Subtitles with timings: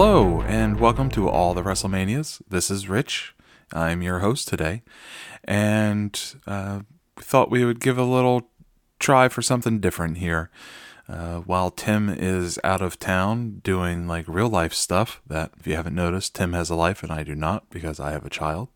[0.00, 2.40] Hello, and welcome to all the WrestleManias.
[2.48, 3.34] This is Rich.
[3.72, 4.82] I'm your host today,
[5.42, 6.82] and uh,
[7.16, 8.48] thought we would give a little
[9.00, 10.50] try for something different here.
[11.08, 15.74] Uh, while Tim is out of town doing like real life stuff, that if you
[15.74, 18.68] haven't noticed, Tim has a life and I do not because I have a child.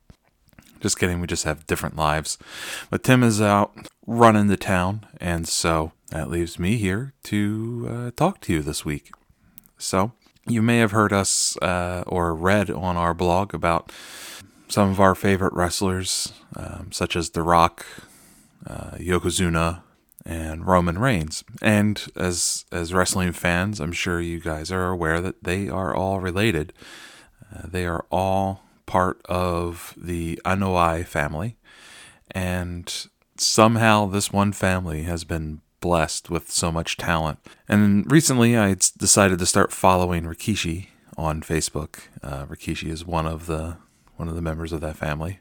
[0.81, 2.37] Just kidding, we just have different lives.
[2.91, 3.73] But Tim is out
[4.09, 8.85] running the town, and so that leaves me here to uh, talk to you this
[8.85, 9.13] week.
[9.79, 10.15] So,
[10.47, 13.93] you may have heard us uh, or read on our blog about
[14.69, 17.87] some of our favorite wrestlers, um, such as The Rock,
[18.67, 19.83] uh, Yokozuna,
[20.25, 21.45] and Roman Reigns.
[21.61, 26.21] And as as wrestling fans, I'm sure you guys are aware that they are all
[26.21, 26.73] related.
[27.55, 31.57] Uh, they are all part of the Anoa'i family,
[32.31, 37.39] and somehow this one family has been blessed with so much talent.
[37.69, 40.87] And recently, I decided to start following Rikishi
[41.19, 41.99] on Facebook.
[42.23, 43.77] Uh, Rikishi is one of the
[44.17, 45.41] one of the members of that family.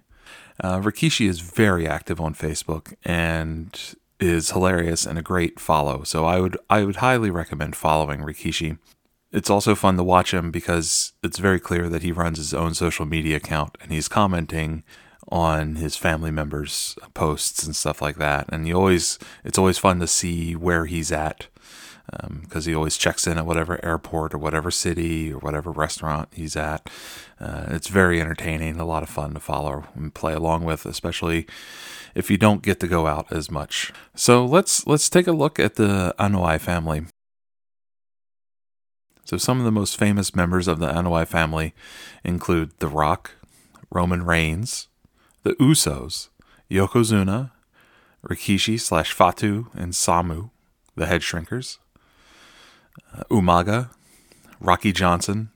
[0.59, 6.03] Uh, Rikishi is very active on Facebook and is hilarious and a great follow.
[6.03, 8.77] So I would I would highly recommend following Rikishi.
[9.31, 12.73] It's also fun to watch him because it's very clear that he runs his own
[12.73, 14.83] social media account and he's commenting
[15.29, 18.45] on his family members' posts and stuff like that.
[18.49, 21.47] And he always it's always fun to see where he's at
[22.41, 26.29] because um, he always checks in at whatever airport or whatever city or whatever restaurant
[26.33, 26.89] he's at.
[27.39, 31.47] Uh, it's very entertaining, a lot of fun to follow and play along with, especially
[32.13, 33.93] if you don't get to go out as much.
[34.15, 37.05] So let's let's take a look at the Anoa'i family.
[39.23, 41.73] So some of the most famous members of the Anoa'i family
[42.23, 43.31] include The Rock,
[43.89, 44.89] Roman Reigns,
[45.43, 46.29] the Usos,
[46.69, 47.51] Yokozuna,
[48.27, 50.51] Rikishi slash Fatu, and Samu,
[50.95, 51.79] the Head Shrinkers,
[53.15, 53.89] uh, Umaga,
[54.59, 55.49] Rocky Johnson,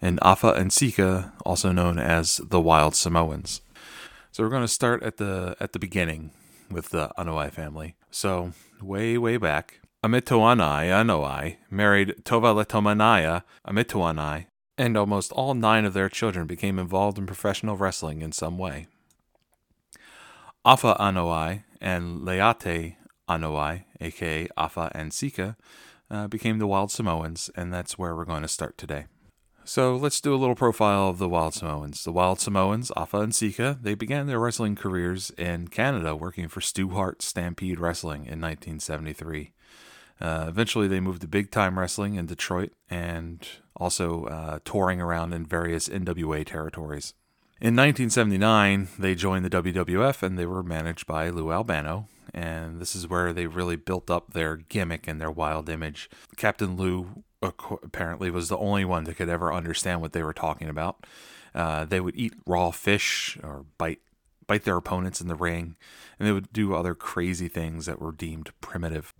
[0.00, 3.60] and Afa and Sika, also known as the Wild Samoans.
[4.30, 6.30] So we're going to start at the at the beginning
[6.70, 7.96] with the Anoa'i family.
[8.10, 8.52] So
[8.82, 14.46] way way back, Amitoanai Anoa'i married Tovaletomanaya Amitoanai,
[14.76, 18.88] and almost all nine of their children became involved in professional wrestling in some way.
[20.66, 22.96] Afa Anoa'i and Leati
[23.28, 25.56] Anoa'i, aka Afa and Sika,
[26.10, 29.04] uh, became the Wild Samoans, and that's where we're going to start today.
[29.66, 32.04] So let's do a little profile of the Wild Samoans.
[32.04, 36.62] The Wild Samoans, Afa and Sika, they began their wrestling careers in Canada working for
[36.62, 39.52] Stu Hart Stampede Wrestling in 1973.
[40.18, 43.46] Uh, eventually, they moved to big time wrestling in Detroit and
[43.76, 47.12] also uh, touring around in various NWA territories.
[47.60, 52.96] In 1979, they joined the WWF and they were managed by Lou Albano, and this
[52.96, 56.10] is where they really built up their gimmick and their wild image.
[56.36, 60.68] Captain Lou apparently was the only one that could ever understand what they were talking
[60.68, 61.06] about.
[61.54, 64.00] Uh, they would eat raw fish or bite
[64.46, 65.76] bite their opponents in the ring,
[66.18, 69.14] and they would do other crazy things that were deemed primitive.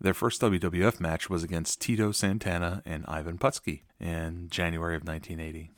[0.00, 5.70] Their first WWF match was against Tito Santana and Ivan Putski in January of 1980.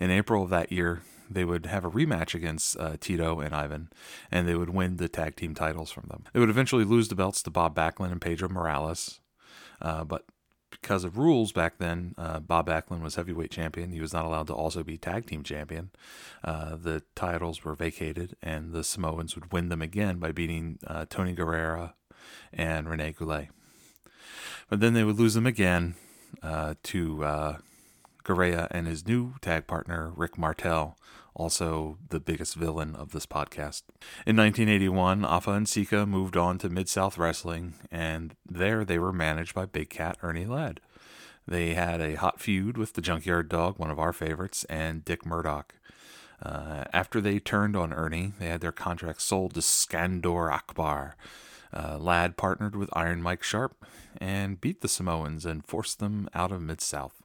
[0.00, 3.88] In April of that year, they would have a rematch against uh, Tito and Ivan,
[4.30, 6.24] and they would win the tag team titles from them.
[6.32, 9.20] They would eventually lose the belts to Bob Backlund and Pedro Morales,
[9.80, 10.24] uh, but
[10.70, 13.92] because of rules back then, uh, Bob Backlund was heavyweight champion.
[13.92, 15.90] He was not allowed to also be tag team champion.
[16.42, 21.06] Uh, the titles were vacated, and the Samoans would win them again by beating uh,
[21.08, 21.94] Tony Garea
[22.52, 23.48] and Rene Goulet.
[24.68, 25.94] But then they would lose them again
[26.42, 27.22] uh, to
[28.28, 30.96] uh, and his new tag partner, Rick Martel,
[31.34, 33.82] also the biggest villain of this podcast.
[34.26, 39.12] In 1981, Afa and Sika moved on to Mid South Wrestling, and there they were
[39.12, 40.80] managed by Big Cat Ernie Ladd.
[41.46, 45.26] They had a hot feud with the Junkyard Dog, one of our favorites, and Dick
[45.26, 45.74] Murdoch.
[46.42, 51.16] Uh, after they turned on Ernie, they had their contract sold to Skandor Akbar.
[51.72, 53.84] Uh, Ladd partnered with Iron Mike Sharpe
[54.18, 57.23] and beat the Samoans and forced them out of Mid South.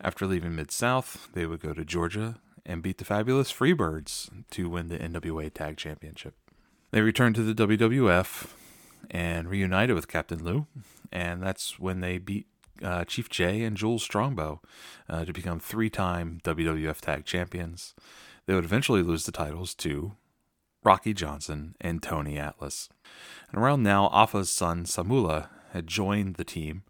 [0.00, 4.68] After leaving Mid South, they would go to Georgia and beat the fabulous Freebirds to
[4.68, 6.34] win the NWA Tag Championship.
[6.90, 8.48] They returned to the WWF
[9.10, 10.66] and reunited with Captain Lou,
[11.12, 12.46] and that's when they beat
[12.82, 14.60] uh, Chief Jay and Jules Strongbow
[15.08, 17.94] uh, to become three time WWF Tag Champions.
[18.46, 20.12] They would eventually lose the titles to
[20.84, 22.88] Rocky Johnson and Tony Atlas.
[23.50, 26.82] And around now, Afa's son Samula had joined the team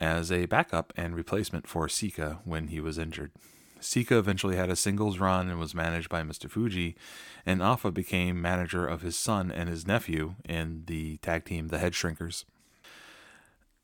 [0.00, 3.32] as a backup and replacement for Sika when he was injured.
[3.80, 6.48] Sika eventually had a singles run and was managed by Mr.
[6.48, 6.96] Fuji,
[7.44, 11.78] and Afa became manager of his son and his nephew in the tag team The
[11.78, 12.44] Head Shrinkers.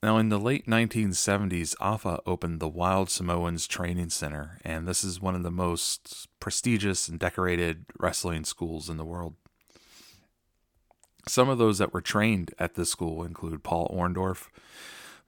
[0.00, 5.20] Now, in the late 1970s, AFA opened the Wild Samoans Training Center, and this is
[5.20, 9.34] one of the most prestigious and decorated wrestling schools in the world.
[11.26, 14.48] Some of those that were trained at this school include Paul Orndorff,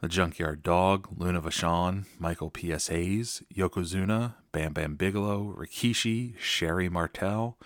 [0.00, 2.88] the Junkyard Dog, Luna Vachon, Michael P.S.
[2.88, 7.58] Hayes, Yokozuna, Bam Bam Bigelow, Rikishi, Sherry Martel,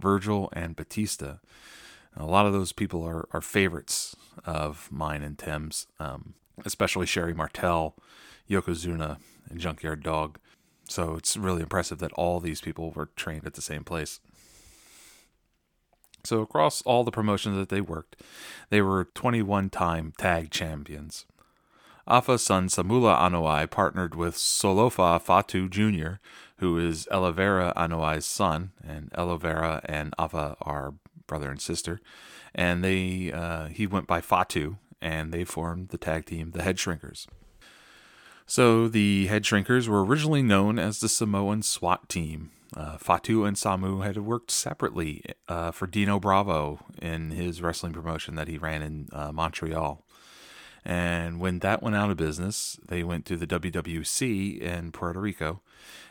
[0.00, 1.36] Virgil, and Batista.
[2.16, 4.16] a lot of those people are, are favorites
[4.46, 6.34] of mine and Tim's, um,
[6.64, 7.94] especially Sherry Martel,
[8.48, 9.18] Yokozuna,
[9.50, 10.38] and Junkyard Dog.
[10.88, 14.20] So it's really impressive that all these people were trained at the same place.
[16.24, 18.14] So, across all the promotions that they worked,
[18.70, 21.26] they were 21 time tag champions.
[22.06, 26.14] Afa's son Samula Anoa'i partnered with Solofa Fatu Jr.,
[26.58, 30.94] who is Elavera Anoa'i's son, and Elavera and Afa are
[31.26, 32.00] brother and sister.
[32.54, 36.76] And they uh, he went by Fatu, and they formed the tag team, the Head
[36.76, 37.26] Shrinkers.
[38.46, 43.56] So the Head Shrinkers were originally known as the Samoan SWAT team, uh, Fatu and
[43.56, 48.82] Samu had worked separately uh, for Dino Bravo in his wrestling promotion that he ran
[48.82, 50.04] in uh, Montreal.
[50.84, 55.60] And when that went out of business, they went to the WWC in Puerto Rico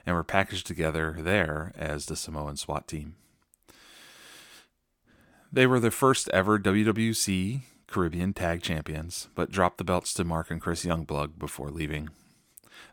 [0.05, 3.15] and were packaged together there as the Samoan SWAT team.
[5.51, 10.49] They were the first ever WWC Caribbean Tag Champions, but dropped the belts to Mark
[10.49, 12.09] and Chris Youngblood before leaving.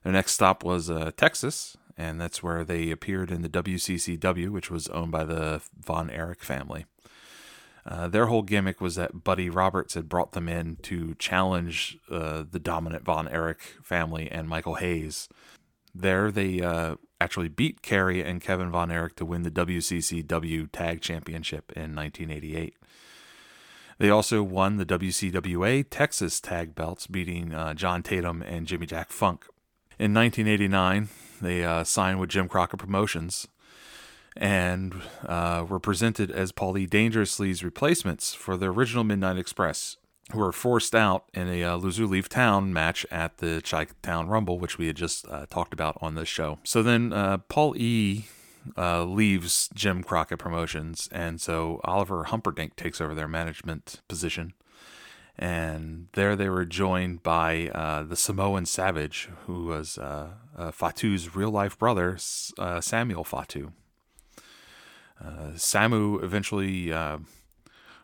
[0.02, 4.70] Their next stop was uh, Texas, and that's where they appeared in the WCCW, which
[4.70, 6.86] was owned by the Von Erich family.
[7.88, 12.44] Uh, their whole gimmick was that Buddy Roberts had brought them in to challenge uh,
[12.48, 15.26] the dominant Von Erich family and Michael Hayes.
[15.94, 21.00] There, they uh, actually beat Kerry and Kevin Von Erich to win the WCCW Tag
[21.00, 22.74] Championship in 1988.
[23.98, 29.10] They also won the WCWA Texas Tag Belts, beating uh, John Tatum and Jimmy Jack
[29.10, 29.46] Funk.
[29.98, 31.08] In 1989,
[31.40, 33.48] they uh, signed with Jim Crockett Promotions
[34.36, 34.94] and
[35.26, 39.96] uh, were presented as Paulie Dangerously's replacements for the original Midnight Express,
[40.32, 44.28] who were forced out in a uh, Lose Leave Town match at the Chi Town
[44.28, 46.58] Rumble, which we had just uh, talked about on this show.
[46.64, 48.26] So then uh, Paul E.
[48.76, 54.52] Uh, leaves Jim Crockett Promotions, and so Oliver Humperdink takes over their management position
[55.38, 59.98] and there they were joined by uh, the Samoan Savage, who was
[60.72, 63.72] Fatu's real life brother, Samuel Fatu.
[65.20, 67.18] Uh, Samu eventually uh,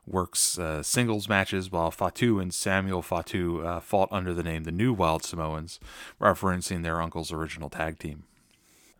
[0.07, 5.23] works singles matches while Fatu and Samuel Fatu fought under the name the New Wild
[5.23, 5.81] Samoans,
[6.21, 8.25] referencing their uncle's original tag team.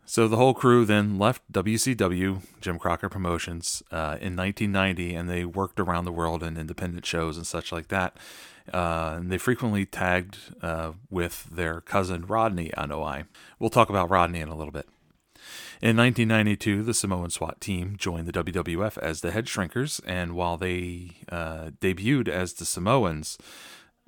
[0.07, 5.45] So the whole crew then left WCW, Jim Crockett Promotions, uh, in 1990, and they
[5.45, 8.15] worked around the world in independent shows and such like that.
[8.71, 13.25] Uh, and they frequently tagged uh, with their cousin Rodney Anoa'i.
[13.57, 14.87] We'll talk about Rodney in a little bit.
[15.81, 20.57] In 1992, the Samoan SWAT team joined the WWF as the Head Shrinkers, and while
[20.57, 23.37] they uh, debuted as the Samoans,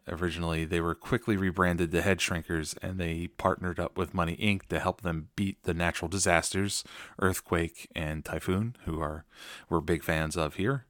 [0.07, 0.65] originally.
[0.65, 4.67] They were quickly rebranded the Head Shrinkers and they partnered up with Money Inc.
[4.67, 6.83] to help them beat the natural disasters,
[7.19, 9.25] earthquake and typhoon, who are
[9.69, 10.85] we're big fans of here,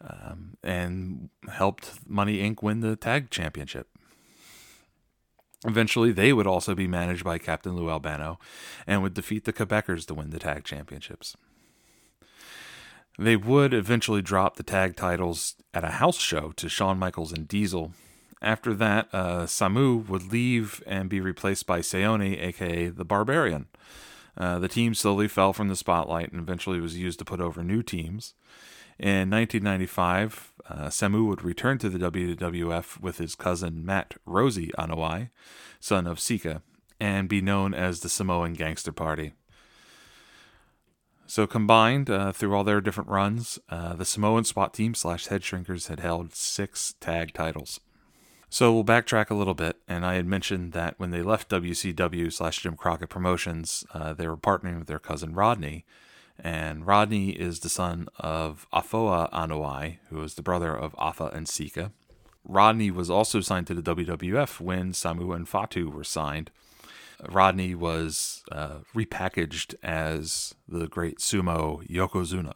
[0.00, 2.62] um, and helped Money Inc.
[2.62, 3.88] win the tag championship.
[5.64, 8.38] Eventually, they would also be managed by Captain Lou Albano
[8.86, 11.36] and would defeat the Quebecers to win the tag championships.
[13.18, 17.48] They would eventually drop the tag titles at a house show to Shawn Michaels and
[17.48, 17.92] Diesel
[18.40, 23.66] after that, uh, Samu would leave and be replaced by Sione, aka the Barbarian.
[24.36, 27.64] Uh, the team slowly fell from the spotlight and eventually was used to put over
[27.64, 28.34] new teams.
[28.98, 35.30] In 1995, uh, Samu would return to the WWF with his cousin Matt Rosey Anoa'i,
[35.80, 36.62] son of Sika,
[37.00, 39.32] and be known as the Samoan Gangster Party.
[41.26, 45.42] So combined, uh, through all their different runs, uh, the Samoan SWAT team slash Head
[45.42, 47.80] Shrinkers had held six tag titles.
[48.48, 52.32] So we'll backtrack a little bit, and I had mentioned that when they left WCW
[52.32, 55.84] slash Jim Crockett Promotions, uh, they were partnering with their cousin Rodney,
[56.38, 61.48] and Rodney is the son of Afoa Anoa'i, who is the brother of Afa and
[61.48, 61.92] Sika.
[62.44, 66.50] Rodney was also signed to the WWF when Samu and Fatu were signed.
[67.28, 72.54] Rodney was uh, repackaged as the great sumo Yokozuna.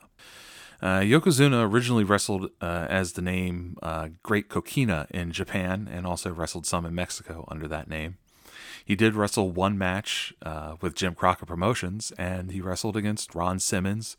[0.80, 6.32] Uh, Yokozuna originally wrestled uh, as the name uh, Great Kokina in Japan and also
[6.32, 8.18] wrestled some in Mexico under that name.
[8.84, 13.58] He did wrestle one match uh, with Jim Crockett Promotions and he wrestled against Ron
[13.58, 14.16] Simmons.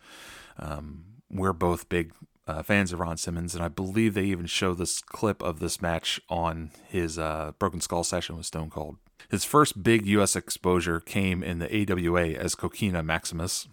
[0.58, 2.14] Um, we're both big
[2.48, 5.82] uh, fans of Ron Simmons, and I believe they even show this clip of this
[5.82, 8.98] match on his uh, Broken Skull session with Stone Cold.
[9.30, 10.36] His first big U.S.
[10.36, 13.68] exposure came in the AWA as Kokina Maximus.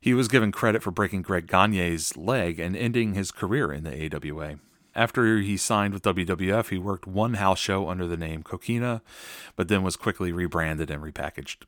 [0.00, 4.14] He was given credit for breaking Greg Gagne's leg and ending his career in the
[4.14, 4.58] AWA.
[4.98, 9.00] After he signed with WWF, he worked one house show under the name Kokina,
[9.54, 11.58] but then was quickly rebranded and repackaged.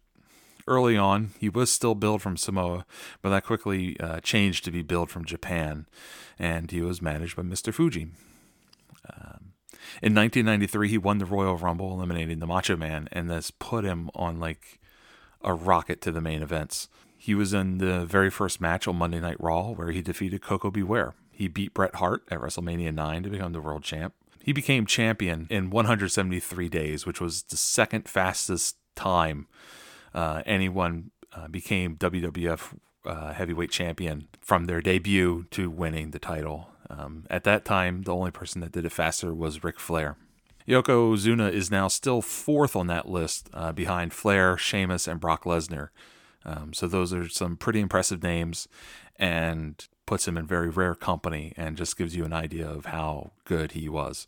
[0.66, 2.84] Early on, he was still billed from Samoa,
[3.22, 5.86] but that quickly uh, changed to be billed from Japan,
[6.40, 7.72] and he was managed by Mr.
[7.72, 8.08] Fuji.
[9.08, 9.52] Um,
[10.02, 14.10] in 1993, he won the Royal Rumble, eliminating the Macho Man, and this put him
[14.12, 14.80] on like
[15.42, 16.88] a rocket to the main events.
[17.16, 20.72] He was in the very first match on Monday Night Raw, where he defeated Koko
[20.72, 20.82] B.
[21.40, 24.12] He beat Bret Hart at WrestleMania 9 to become the world champ.
[24.44, 29.46] He became champion in 173 days, which was the second fastest time
[30.12, 32.74] uh, anyone uh, became WWF
[33.06, 36.68] uh, heavyweight champion from their debut to winning the title.
[36.90, 40.18] Um, at that time, the only person that did it faster was Ric Flair.
[40.68, 45.44] Yoko Yokozuna is now still fourth on that list uh, behind Flair, Sheamus, and Brock
[45.44, 45.88] Lesnar.
[46.44, 48.68] Um, so those are some pretty impressive names
[49.16, 53.30] and puts him in very rare company and just gives you an idea of how
[53.44, 54.26] good he was.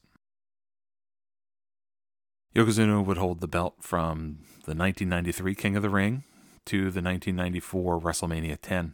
[2.54, 6.22] Yokozuna would hold the belt from the 1993 King of the Ring
[6.66, 8.92] to the 1994 WrestleMania 10.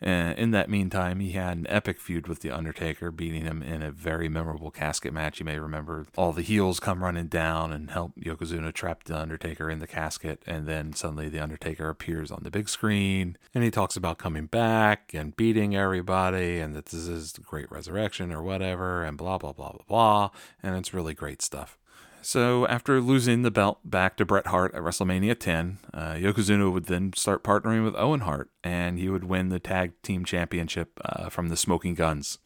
[0.00, 3.90] In that meantime, he had an epic feud with The Undertaker, beating him in a
[3.90, 5.40] very memorable casket match.
[5.40, 9.68] You may remember all the heels come running down and help Yokozuna trap The Undertaker
[9.70, 10.42] in the casket.
[10.46, 14.46] And then suddenly The Undertaker appears on the big screen and he talks about coming
[14.46, 19.38] back and beating everybody and that this is the great resurrection or whatever and blah,
[19.38, 20.30] blah, blah, blah, blah.
[20.62, 21.76] And it's really great stuff.
[22.22, 26.84] So after losing the belt back to Bret Hart at WrestleMania 10, uh, Yokozuna would
[26.84, 31.30] then start partnering with Owen Hart, and he would win the tag team championship uh,
[31.30, 32.38] from the Smoking Gunns.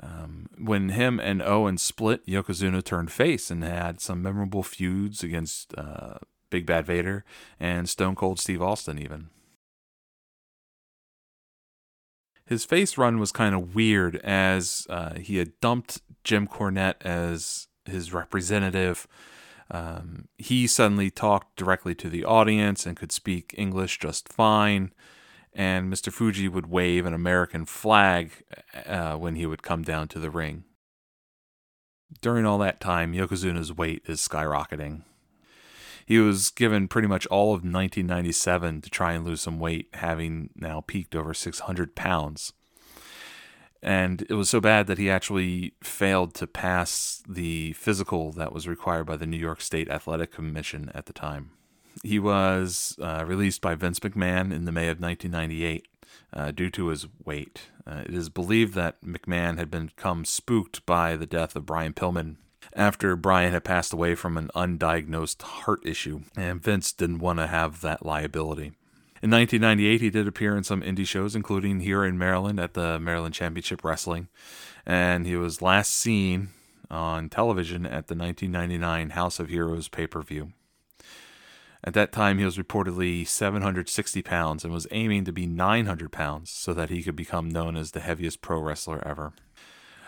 [0.00, 5.76] Um, when him and Owen split, Yokozuna turned face and had some memorable feuds against
[5.78, 6.18] uh,
[6.50, 7.24] Big Bad Vader
[7.58, 9.30] and Stone Cold Steve Austin, even.
[12.46, 17.68] His face run was kind of weird as uh, he had dumped Jim Cornette as
[17.86, 19.06] his representative.
[19.70, 24.92] Um, he suddenly talked directly to the audience and could speak English just fine.
[25.52, 26.12] And Mr.
[26.12, 28.42] Fuji would wave an American flag
[28.86, 30.64] uh, when he would come down to the ring.
[32.20, 35.02] During all that time, Yokozuna's weight is skyrocketing.
[36.06, 40.50] He was given pretty much all of 1997 to try and lose some weight, having
[40.54, 42.52] now peaked over 600 pounds
[43.84, 48.66] and it was so bad that he actually failed to pass the physical that was
[48.66, 51.50] required by the New York State Athletic Commission at the time.
[52.02, 55.86] He was uh, released by Vince McMahon in the May of 1998
[56.32, 57.68] uh, due to his weight.
[57.86, 62.36] Uh, it is believed that McMahon had become spooked by the death of Brian Pillman
[62.74, 67.46] after Brian had passed away from an undiagnosed heart issue, and Vince didn't want to
[67.46, 68.72] have that liability.
[69.24, 73.00] In 1998, he did appear in some indie shows, including here in Maryland at the
[73.00, 74.28] Maryland Championship Wrestling.
[74.84, 76.50] And he was last seen
[76.90, 80.52] on television at the 1999 House of Heroes pay per view.
[81.82, 86.50] At that time, he was reportedly 760 pounds and was aiming to be 900 pounds
[86.50, 89.32] so that he could become known as the heaviest pro wrestler ever.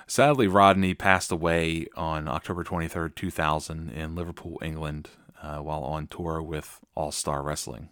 [0.06, 5.08] Sadly, Rodney passed away on October 23, 2000, in Liverpool, England,
[5.42, 7.88] uh, while on tour with All Star Wrestling.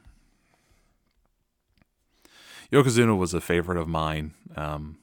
[2.73, 4.35] Yokozuna was a favorite of mine.
[4.57, 4.99] Um,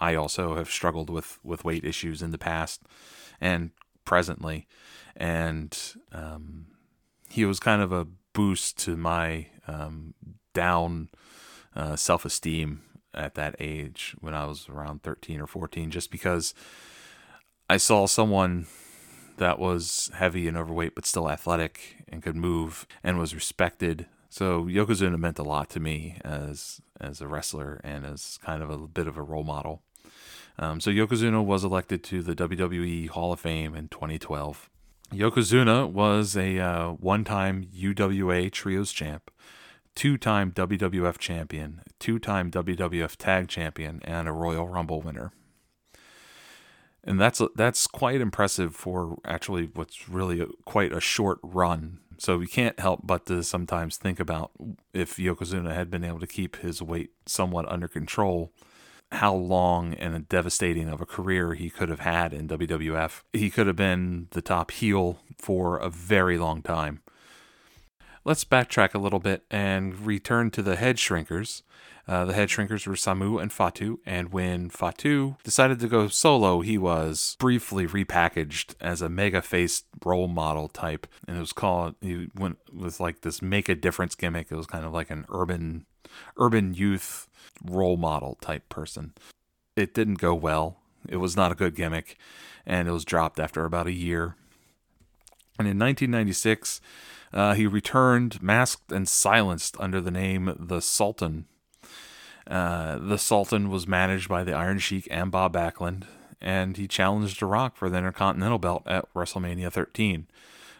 [0.00, 2.82] I also have struggled with with weight issues in the past
[3.40, 3.70] and
[4.04, 4.66] presently,
[5.16, 5.76] and
[6.12, 6.66] um,
[7.28, 10.14] he was kind of a boost to my um,
[10.54, 11.08] down
[11.76, 12.82] uh, self esteem
[13.14, 16.54] at that age when I was around 13 or 14, just because
[17.68, 18.66] I saw someone
[19.36, 24.64] that was heavy and overweight but still athletic and could move and was respected so
[24.64, 28.78] Yokozuna meant a lot to me as as a wrestler and as kind of a
[28.78, 29.82] bit of a role model.
[30.58, 34.70] Um, so Yokozuna was elected to the WWE Hall of Fame in 2012.
[35.12, 39.30] Yokozuna was a uh, one-time UWA Trios champ,
[39.96, 45.32] two-time WWF champion, two-time WWF Tag champion, and a Royal Rumble winner.
[47.02, 52.36] And that's that's quite impressive for actually what's really a, quite a short run so
[52.36, 54.50] we can't help but to sometimes think about
[54.92, 58.52] if Yokozuna had been able to keep his weight somewhat under control,
[59.10, 63.22] how long and devastating of a career he could have had in WWF.
[63.32, 67.00] He could have been the top heel for a very long time.
[68.22, 71.62] let's backtrack a little bit and return to the head shrinkers.
[72.10, 76.60] Uh, the head shrinkers were Samu and Fatu, and when Fatu decided to go solo,
[76.60, 81.94] he was briefly repackaged as a mega faced role model type, and it was called
[82.00, 84.48] he went with like this make a difference gimmick.
[84.50, 85.86] It was kind of like an urban
[86.36, 87.28] urban youth
[87.64, 89.14] role model type person.
[89.76, 90.78] It didn't go well.
[91.08, 92.18] It was not a good gimmick,
[92.66, 94.34] and it was dropped after about a year.
[95.60, 96.80] And in 1996,
[97.32, 101.46] uh, he returned masked and silenced under the name The Sultan
[102.50, 106.04] uh, the Sultan was managed by the Iron Sheik and Bob Backlund,
[106.40, 110.26] and he challenged The Rock for the Intercontinental Belt at WrestleMania 13.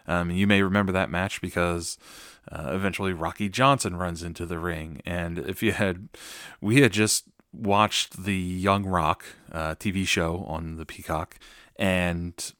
[0.05, 1.97] Um, you may remember that match because
[2.51, 6.09] uh, eventually Rocky Johnson runs into the ring, and if you had,
[6.59, 7.23] we had just
[7.53, 11.37] watched the Young Rock uh, TV show on the Peacock,
[11.77, 12.53] and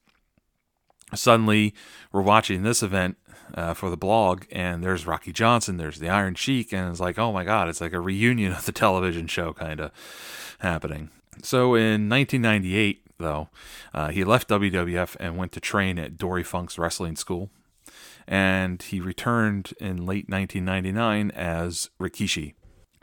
[1.13, 1.74] suddenly
[2.12, 3.18] we're watching this event
[3.53, 7.20] uh, for the blog, and there's Rocky Johnson, there's the Iron Sheik, and it's like,
[7.20, 9.91] oh my God, it's like a reunion of the television show kind of
[10.60, 11.10] happening.
[11.44, 13.50] So in 1998, though,
[13.94, 17.50] uh, he left WWF and went to train at Dory Funk's wrestling school.
[18.27, 22.53] And he returned in late 1999 as Rikishi.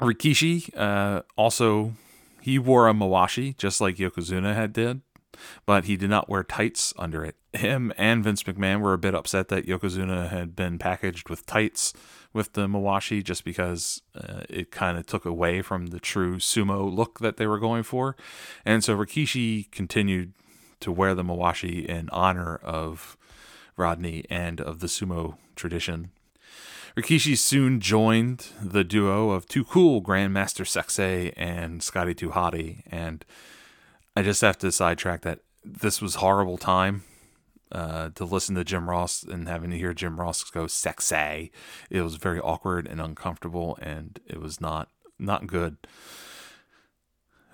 [0.01, 1.95] Rikishi uh, also
[2.41, 5.03] he wore a mawashi just like Yokozuna had did,
[5.67, 7.37] but he did not wear tights under it.
[7.55, 11.95] Him and Vince McMahon were a bit upset that Yokozuna had been packaged with tights
[12.35, 16.95] with the Mawashi just because uh, it kind of took away from the true sumo
[16.95, 18.17] look that they were going for.
[18.67, 20.35] And so Rikishi continued
[20.81, 23.17] to wear the Mawashi in honor of
[23.79, 26.11] Rodney and of the sumo tradition.
[26.97, 33.25] Rikishi soon joined the duo of Too Cool, Grandmaster Sexay, and Scotty 2 Hotty, and
[34.17, 37.05] I just have to sidetrack that this was horrible time
[37.73, 41.53] uh, to listen to Jim Ross and having to hear Jim Ross go sexy.
[41.91, 45.77] It was very awkward and uncomfortable, and it was not not good.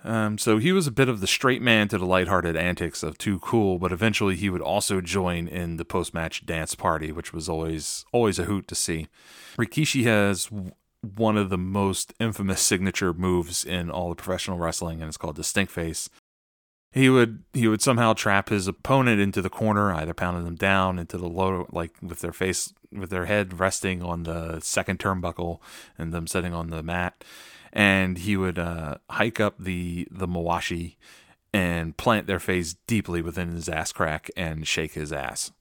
[0.03, 3.17] Um, so he was a bit of the straight man to the lighthearted antics of
[3.17, 7.49] Too Cool, but eventually he would also join in the post-match dance party, which was
[7.49, 9.07] always always a hoot to see.
[9.57, 10.49] Rikishi has
[11.01, 15.43] one of the most infamous signature moves in all the professional wrestling, and it's called
[15.43, 16.09] stink face
[16.95, 20.97] he would he would somehow trap his opponent into the corner, either pounding them down
[20.97, 25.59] into the low, like with their face with their head resting on the second turnbuckle
[25.97, 27.25] and them sitting on the mat,
[27.73, 30.95] and he would uh, hike up the the mawashi
[31.53, 35.51] and plant their face deeply within his ass crack and shake his ass.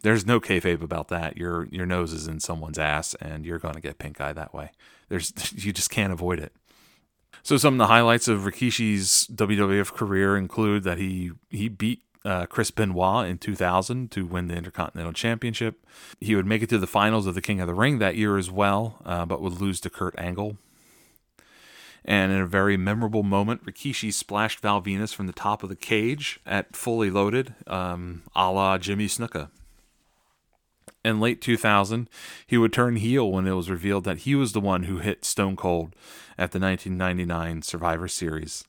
[0.00, 1.36] There's no kayfabe about that.
[1.36, 4.54] Your your nose is in someone's ass, and you're going to get pink eye that
[4.54, 4.70] way.
[5.10, 6.54] There's you just can't avoid it.
[7.44, 12.46] So some of the highlights of Rikishi's WWF career include that he he beat uh,
[12.46, 15.84] Chris Benoit in 2000 to win the Intercontinental Championship.
[16.20, 18.38] He would make it to the finals of the King of the Ring that year
[18.38, 20.56] as well, uh, but would lose to Kurt Angle.
[22.04, 25.76] And in a very memorable moment, Rikishi splashed Val Venis from the top of the
[25.76, 29.50] cage at Fully Loaded, um, a la Jimmy Snuka
[31.04, 32.08] in late 2000,
[32.46, 35.24] he would turn heel when it was revealed that he was the one who hit
[35.24, 35.94] Stone Cold
[36.38, 38.64] at the 1999 Survivor Series.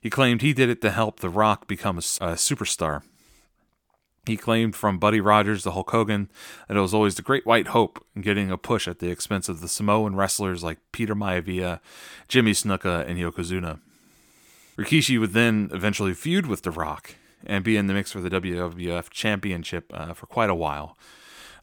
[0.00, 3.02] He claimed he did it to help The Rock become a, a superstar.
[4.26, 6.30] He claimed from Buddy Rogers to Hulk Hogan
[6.68, 9.48] that it was always the great white hope in getting a push at the expense
[9.48, 11.80] of the Samoan wrestlers like Peter Maivia,
[12.28, 13.80] Jimmy Snuka, and Yokozuna.
[14.76, 18.30] Rikishi would then eventually feud with The Rock and be in the mix for the
[18.30, 20.96] WWF Championship uh, for quite a while,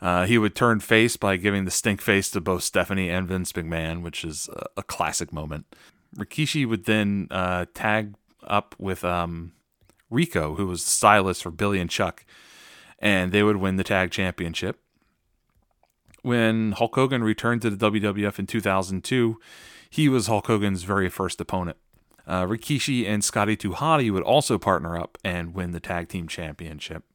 [0.05, 3.51] uh, he would turn face by giving the stink face to both Stephanie and Vince
[3.53, 5.65] McMahon, which is a, a classic moment.
[6.15, 8.13] Rikishi would then uh, tag
[8.43, 9.53] up with um,
[10.11, 12.23] Rico, who was the stylist for Billy and Chuck,
[12.99, 14.79] and they would win the tag championship.
[16.21, 19.39] When Hulk Hogan returned to the WWF in 2002,
[19.89, 21.77] he was Hulk Hogan's very first opponent.
[22.27, 26.27] Uh, Rikishi and Scotty 2 Hotty would also partner up and win the tag team
[26.27, 27.05] championship.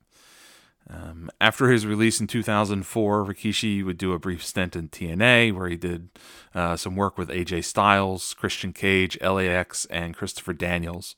[1.21, 5.69] Um, after his release in 2004, Rikishi would do a brief stint in TNA where
[5.69, 6.09] he did
[6.55, 11.17] uh, some work with AJ Styles, Christian Cage, LAX, and Christopher Daniels.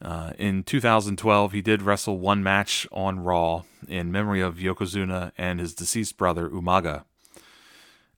[0.00, 5.60] Uh, in 2012, he did wrestle one match on Raw in memory of Yokozuna and
[5.60, 7.04] his deceased brother Umaga.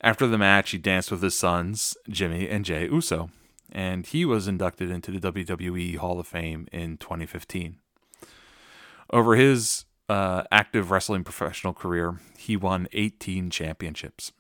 [0.01, 3.31] After the match, he danced with his sons, Jimmy and Jay Uso,
[3.71, 7.77] and he was inducted into the WWE Hall of Fame in 2015.
[9.11, 14.33] Over his uh, active wrestling professional career, he won 18 championships.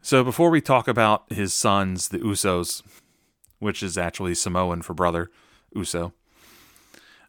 [0.00, 2.82] So before we talk about his sons, the Usos,
[3.58, 5.30] which is actually Samoan for brother,
[5.74, 6.12] Uso,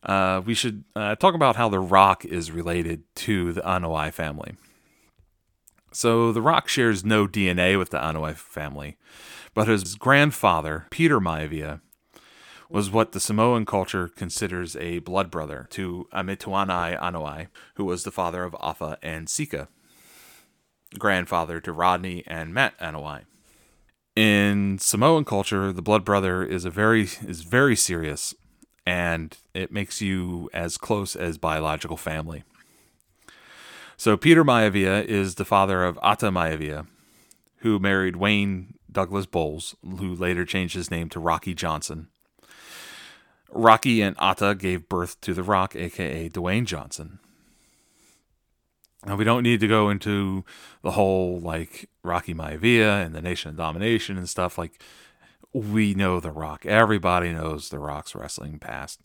[0.04, 4.56] uh, we should uh, talk about how The Rock is related to the Anoa'i family.
[5.91, 8.97] So The Rock shares no DNA with the Anoa'i family,
[9.54, 11.82] but his grandfather, Peter Maivia,
[12.69, 18.12] was what the Samoan culture considers a blood brother to Ametuanai Anoa'i, who was the
[18.12, 19.69] father of Afa and Sika,
[20.99, 23.23] grandfather to Rodney and Matt Anoa'i.
[24.15, 28.34] In Samoan culture, the blood brother is a very is very serious,
[28.86, 32.43] and it makes you as close as biological family.
[33.95, 36.88] So Peter Maivia is the father of Ata Maivia,
[37.58, 42.08] who married Wayne Douglas Bowles, who later changed his name to Rocky Johnson.
[43.51, 47.19] Rocky and Ata gave birth to The Rock, aka Dwayne Johnson.
[49.05, 50.43] Now, we don't need to go into
[50.81, 54.57] the whole like Rocky Maivia and the Nation of Domination and stuff.
[54.57, 54.81] Like,
[55.53, 56.65] we know The Rock.
[56.65, 58.99] Everybody knows The Rock's wrestling past.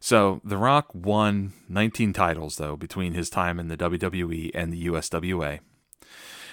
[0.00, 4.86] So, The Rock won 19 titles, though, between his time in the WWE and the
[4.86, 5.60] USWA.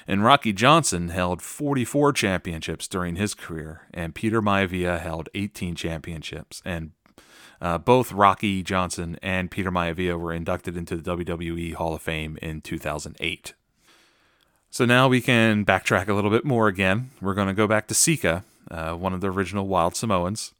[0.07, 6.61] And Rocky Johnson held 44 championships during his career, and Peter Maivia held 18 championships.
[6.65, 6.91] And
[7.61, 12.37] uh, both Rocky Johnson and Peter Maivia were inducted into the WWE Hall of Fame
[12.41, 13.53] in 2008.
[14.71, 17.09] So now we can backtrack a little bit more again.
[17.21, 20.53] We're going to go back to Sika, uh, one of the original Wild Samoans,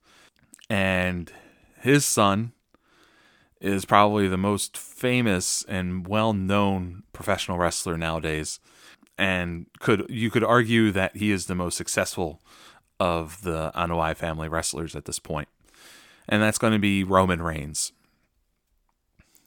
[0.70, 1.32] and
[1.80, 2.52] his son
[3.62, 8.60] is probably the most famous and well-known professional wrestler nowadays,
[9.18, 12.42] and could you could argue that he is the most successful
[13.00, 15.50] of the Anoa'i family wrestlers at this point
[16.30, 17.92] and that's going to be Roman Reigns.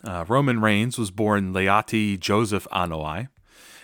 [0.05, 3.29] Uh, Roman Reigns was born Leati Joseph Anoa'i,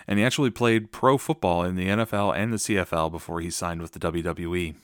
[0.07, 3.81] and he actually played pro football in the NFL and the CFL before he signed
[3.81, 4.75] with the WWE.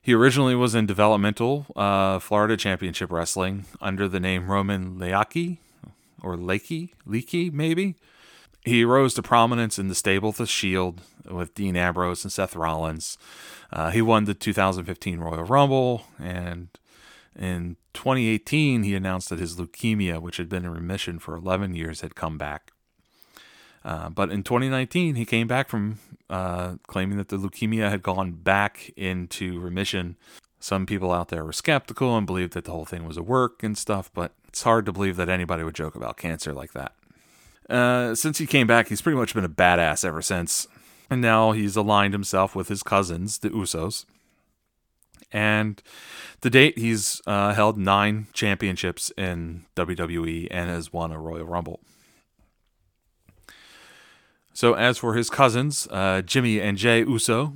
[0.00, 5.58] He originally was in developmental uh, Florida Championship Wrestling under the name Roman Leaki,
[6.22, 7.96] or Lakey, Leakey, maybe.
[8.68, 13.16] He rose to prominence in the stable The Shield with Dean Ambrose and Seth Rollins.
[13.72, 16.68] Uh, he won the 2015 Royal Rumble, and
[17.34, 22.02] in 2018, he announced that his leukemia, which had been in remission for 11 years,
[22.02, 22.72] had come back.
[23.86, 28.32] Uh, but in 2019, he came back from uh, claiming that the leukemia had gone
[28.32, 30.18] back into remission.
[30.60, 33.62] Some people out there were skeptical and believed that the whole thing was a work
[33.62, 36.92] and stuff, but it's hard to believe that anybody would joke about cancer like that.
[37.68, 40.66] Uh, since he came back, he's pretty much been a badass ever since.
[41.10, 44.04] And now he's aligned himself with his cousins, the Usos.
[45.32, 45.82] And
[46.40, 51.80] to date, he's uh, held nine championships in WWE and has won a Royal Rumble.
[54.54, 57.54] So, as for his cousins, uh, Jimmy and Jay Uso,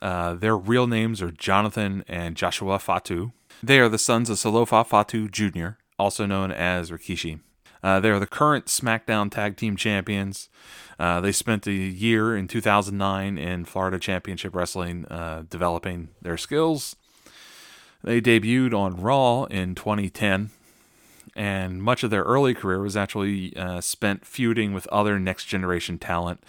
[0.00, 3.32] uh, their real names are Jonathan and Joshua Fatu.
[3.62, 7.40] They are the sons of Solofa Fatu Jr., also known as Rikishi.
[7.82, 10.48] Uh, they are the current SmackDown Tag Team Champions.
[10.98, 16.96] Uh, they spent a year in 2009 in Florida Championship Wrestling uh, developing their skills.
[18.02, 20.50] They debuted on Raw in 2010,
[21.34, 25.98] and much of their early career was actually uh, spent feuding with other next generation
[25.98, 26.42] talent,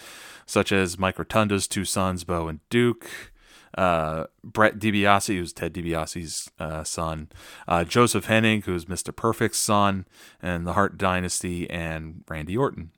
[0.46, 3.32] such as Mike Rotunda's two sons, Bo and Duke.
[3.78, 7.30] Uh, Brett DiBiase, who's Ted DiBiase's uh, son,
[7.68, 9.16] uh, Joseph Hennig, who's Mr.
[9.16, 10.06] Perfect's son,
[10.42, 12.92] and the Hart Dynasty, and Randy Orton.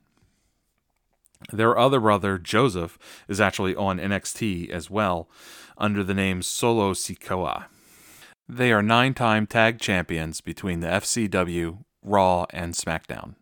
[1.52, 5.28] Their other brother, Joseph, is actually on NXT as well
[5.76, 7.66] under the name Solo Sikoa.
[8.48, 13.34] They are nine time tag champions between the FCW, Raw, and SmackDown.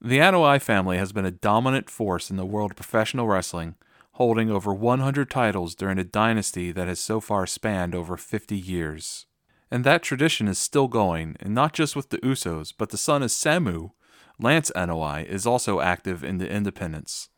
[0.00, 3.74] The Anoa'i family has been a dominant force in the world of professional wrestling,
[4.16, 9.26] holding over 100 titles during a dynasty that has so far spanned over 50 years.
[9.70, 13.22] And that tradition is still going, and not just with the Usos, but the son
[13.22, 13.90] of Samu,
[14.38, 17.28] Lance Anoa'i is also active in the independents.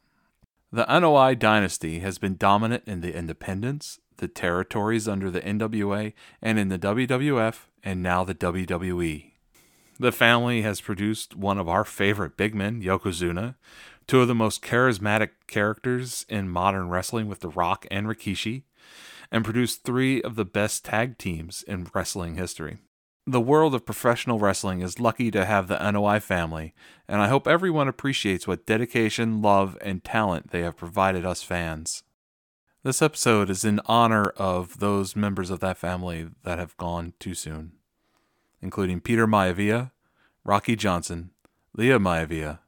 [0.70, 6.60] The Anoa'i dynasty has been dominant in the independents, the territories under the NWA, and
[6.60, 9.32] in the WWF, and now the WWE.
[9.98, 13.56] The family has produced one of our favorite big men, Yokozuna,
[14.08, 18.62] two of the most charismatic characters in modern wrestling with The Rock and Rikishi,
[19.30, 22.78] and produced three of the best tag teams in wrestling history.
[23.26, 26.72] The world of professional wrestling is lucky to have the Anoa'i family,
[27.06, 32.02] and I hope everyone appreciates what dedication, love, and talent they have provided us fans.
[32.82, 37.34] This episode is in honor of those members of that family that have gone too
[37.34, 37.72] soon,
[38.62, 39.90] including Peter Maivia,
[40.44, 41.32] Rocky Johnson,
[41.76, 42.60] Lia Maivia,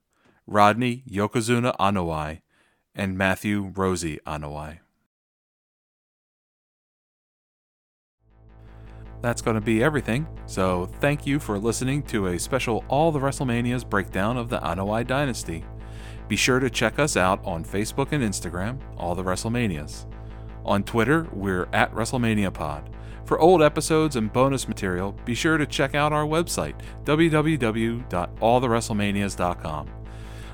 [0.50, 2.40] Rodney Yokozuna Anoa'i,
[2.92, 4.80] and Matthew Rosey Anoa'i.
[9.22, 10.26] That's going to be everything.
[10.46, 15.06] So, thank you for listening to a special All the WrestleManias breakdown of the Anoa'i
[15.06, 15.64] Dynasty.
[16.26, 20.06] Be sure to check us out on Facebook and Instagram, all the WrestleManias.
[20.64, 22.90] On Twitter, we're at WrestleMania Pod.
[23.24, 29.99] For old episodes and bonus material, be sure to check out our website, www.allthewrestlemanias.com.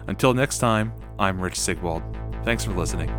[0.08, 2.02] Until next time, I'm Rich Sigwald.
[2.44, 3.10] Thanks for listening.